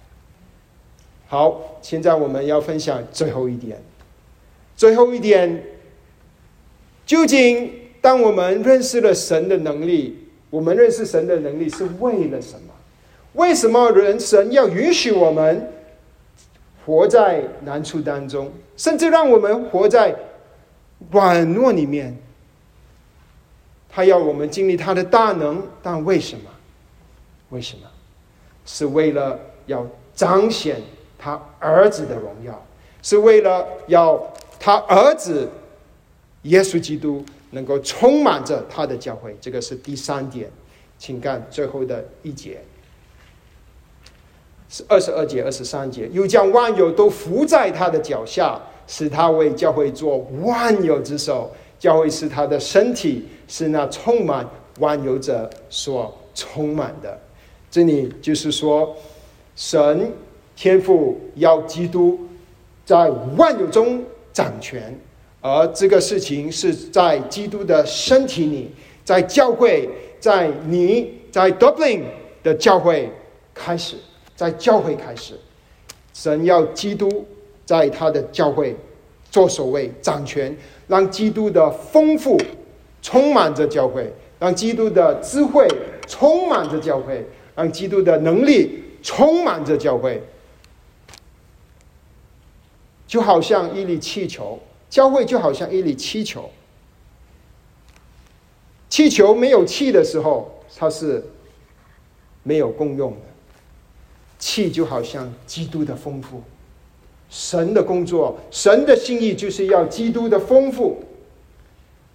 [1.27, 3.83] 好，现在我们要分享最后一点。
[4.77, 5.65] 最后一点，
[7.07, 7.73] 究竟
[8.03, 10.19] 当我们认识了神的能力？
[10.55, 12.73] 我们认识神的能力是为了什么？
[13.33, 15.69] 为什么人神要允许我们
[16.87, 20.15] 活在难处当中，甚至让我们活在
[21.11, 22.17] 软弱里面？
[23.89, 26.49] 他要我们经历他的大能，但为什么？
[27.51, 27.89] 为什么？
[28.65, 29.37] 是为了
[29.67, 29.85] 要
[30.15, 30.81] 彰显
[31.19, 32.65] 他儿子的荣耀，
[33.03, 34.25] 是为了要
[34.61, 35.51] 他儿子
[36.43, 37.25] 耶稣基督。
[37.55, 40.51] 能够充满着他的教会，这个是第三点，
[40.99, 42.61] 请看最后的一节，
[44.69, 51.51] 是二十二节、二十三节，又将万有都伏在他的脚下，使他为教会做万有之首。
[51.77, 54.49] 教会是他的身体，是那充满
[54.79, 57.21] 万有者所充满的。
[57.71, 58.97] 这里就是说，
[59.55, 60.11] 神
[60.57, 62.19] 天父要基督
[62.87, 64.03] 在万有中
[64.33, 64.99] 掌权。
[65.47, 68.71] 而这个事情是在基督的身体里，
[69.05, 69.87] 在教会，
[70.19, 72.05] 在你在 Dublin
[72.43, 73.11] 的教会
[73.53, 73.99] 开始，
[74.35, 75.39] 在教会开始，
[76.15, 77.27] 神要基督
[77.67, 78.75] 在他的教会
[79.31, 80.57] 做守卫、掌权，
[80.89, 82.41] 让基督的丰富
[83.03, 85.69] 充满着教会，让基督的智慧
[86.09, 87.23] 充满着教会，
[87.55, 90.23] 让基督的能力充满着教会，
[93.07, 94.59] 就好像一粒气球。
[94.95, 96.49] 教会就好像一粒气球，
[98.89, 101.21] 气球没有气的时候，它是
[102.45, 103.17] 没有功用的。
[104.39, 106.41] 气就好像基督的丰富，
[107.29, 111.03] 神的工作，神的心意就是要基督的丰富，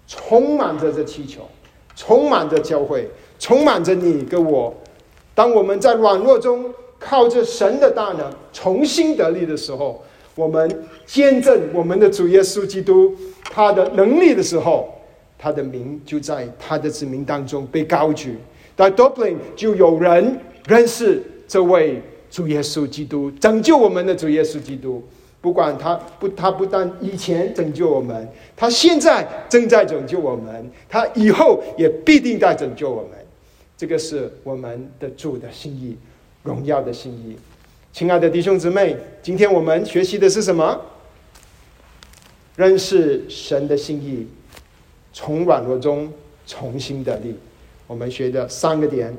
[0.06, 1.46] 充满着这气球，
[1.94, 4.74] 充满着教会，充满着你跟我。
[5.34, 10.02] 当我们在软弱中靠着神的大能重新得力的时候。
[10.40, 10.66] 我们
[11.04, 13.14] 见证我们的主耶稣基督
[13.44, 14.88] 他的能力的时候，
[15.38, 18.38] 他的名就在他的子民当中被高举。
[18.74, 25.02] 在 Dublin 就有人认识这位主耶稣基督，拯救我们的主耶稣基督。
[25.42, 28.26] 不管他不，他不但以前拯救我们，
[28.56, 33.10] 他现在正在拯救我们，他以后也必定在拯救我们。
[33.76, 35.96] 这个是我们的主的心意，
[36.42, 37.36] 荣耀的心意。
[37.92, 40.80] 亲爱的弟兄姊妹，今天我们学习的是什么？
[42.56, 44.26] 认识神的心意，
[45.12, 46.10] 从软弱中
[46.46, 47.36] 重新得力。
[47.86, 49.14] 我们学的三个点，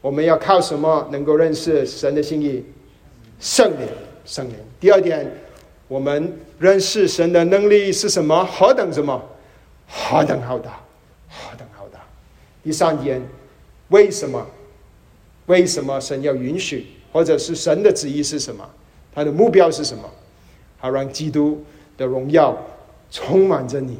[0.00, 2.64] 我们要靠什么能够认识神的心意？
[3.38, 3.88] 圣灵，
[4.24, 4.54] 圣灵。
[4.80, 5.30] 第二点，
[5.86, 8.44] 我们认识神的能力是什么？
[8.44, 9.22] 何等什么？
[9.88, 10.80] 何等浩大，
[11.28, 12.00] 何等浩大。
[12.64, 13.22] 第三点，
[13.88, 14.44] 为什么？
[15.46, 16.86] 为什么神要允许？
[17.12, 18.68] 或者是神的旨意是什么？
[19.14, 20.08] 他的目标是什么？
[20.78, 21.62] 好让基督
[21.96, 22.56] 的荣耀
[23.10, 23.98] 充满着你，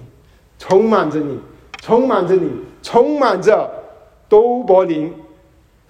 [0.58, 1.38] 充满着你，
[1.80, 2.50] 充满着你，
[2.82, 3.70] 充满着
[4.28, 5.12] 都柏林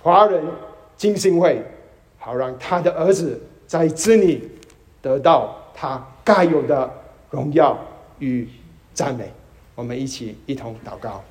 [0.01, 0.43] 华人
[0.97, 1.65] 金星会，
[2.19, 4.51] 好让他的儿子在这里
[5.01, 6.91] 得到他该有的
[7.31, 7.79] 荣耀
[8.19, 8.49] 与
[8.93, 9.33] 赞美。
[9.75, 11.23] 我们一起一同祷告。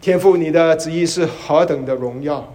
[0.00, 2.50] 天父，你的旨意是何等的荣耀，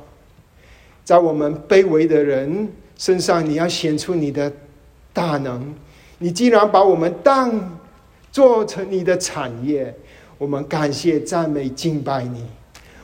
[1.05, 4.51] 在我们卑微的人身上，你要显出你的
[5.13, 5.73] 大能。
[6.17, 7.79] 你既然把我们当
[8.31, 9.95] 做成你的产业，
[10.37, 12.43] 我们感谢、赞美、敬拜你。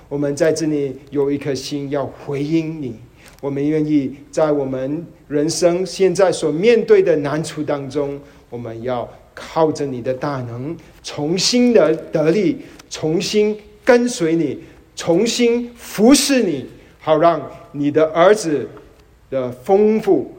[0.10, 2.96] 我们在这里有一颗心要回应你，
[3.40, 12.58] 我们愿意在我们人生现在所面对的难处当中，我们要靠着你的大能，重新的得力，
[12.90, 13.58] 重新。
[13.84, 14.60] 跟随你，
[14.96, 16.68] 重新服侍你，
[17.00, 17.42] 好让
[17.72, 18.68] 你的儿子
[19.30, 20.32] 的丰富，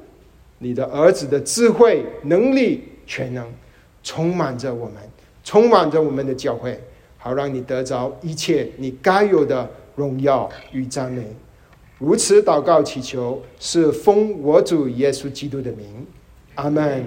[0.59, 3.47] 你的儿子的智慧、能力、全能，
[4.03, 4.97] 充满着我们，
[5.43, 6.79] 充满着我们的教会，
[7.19, 11.25] 好让你得着一切你该有的荣耀与赞美。
[11.99, 16.07] 如此祷告祈求，是奉我主耶稣基督的名，
[16.57, 17.05] 阿门。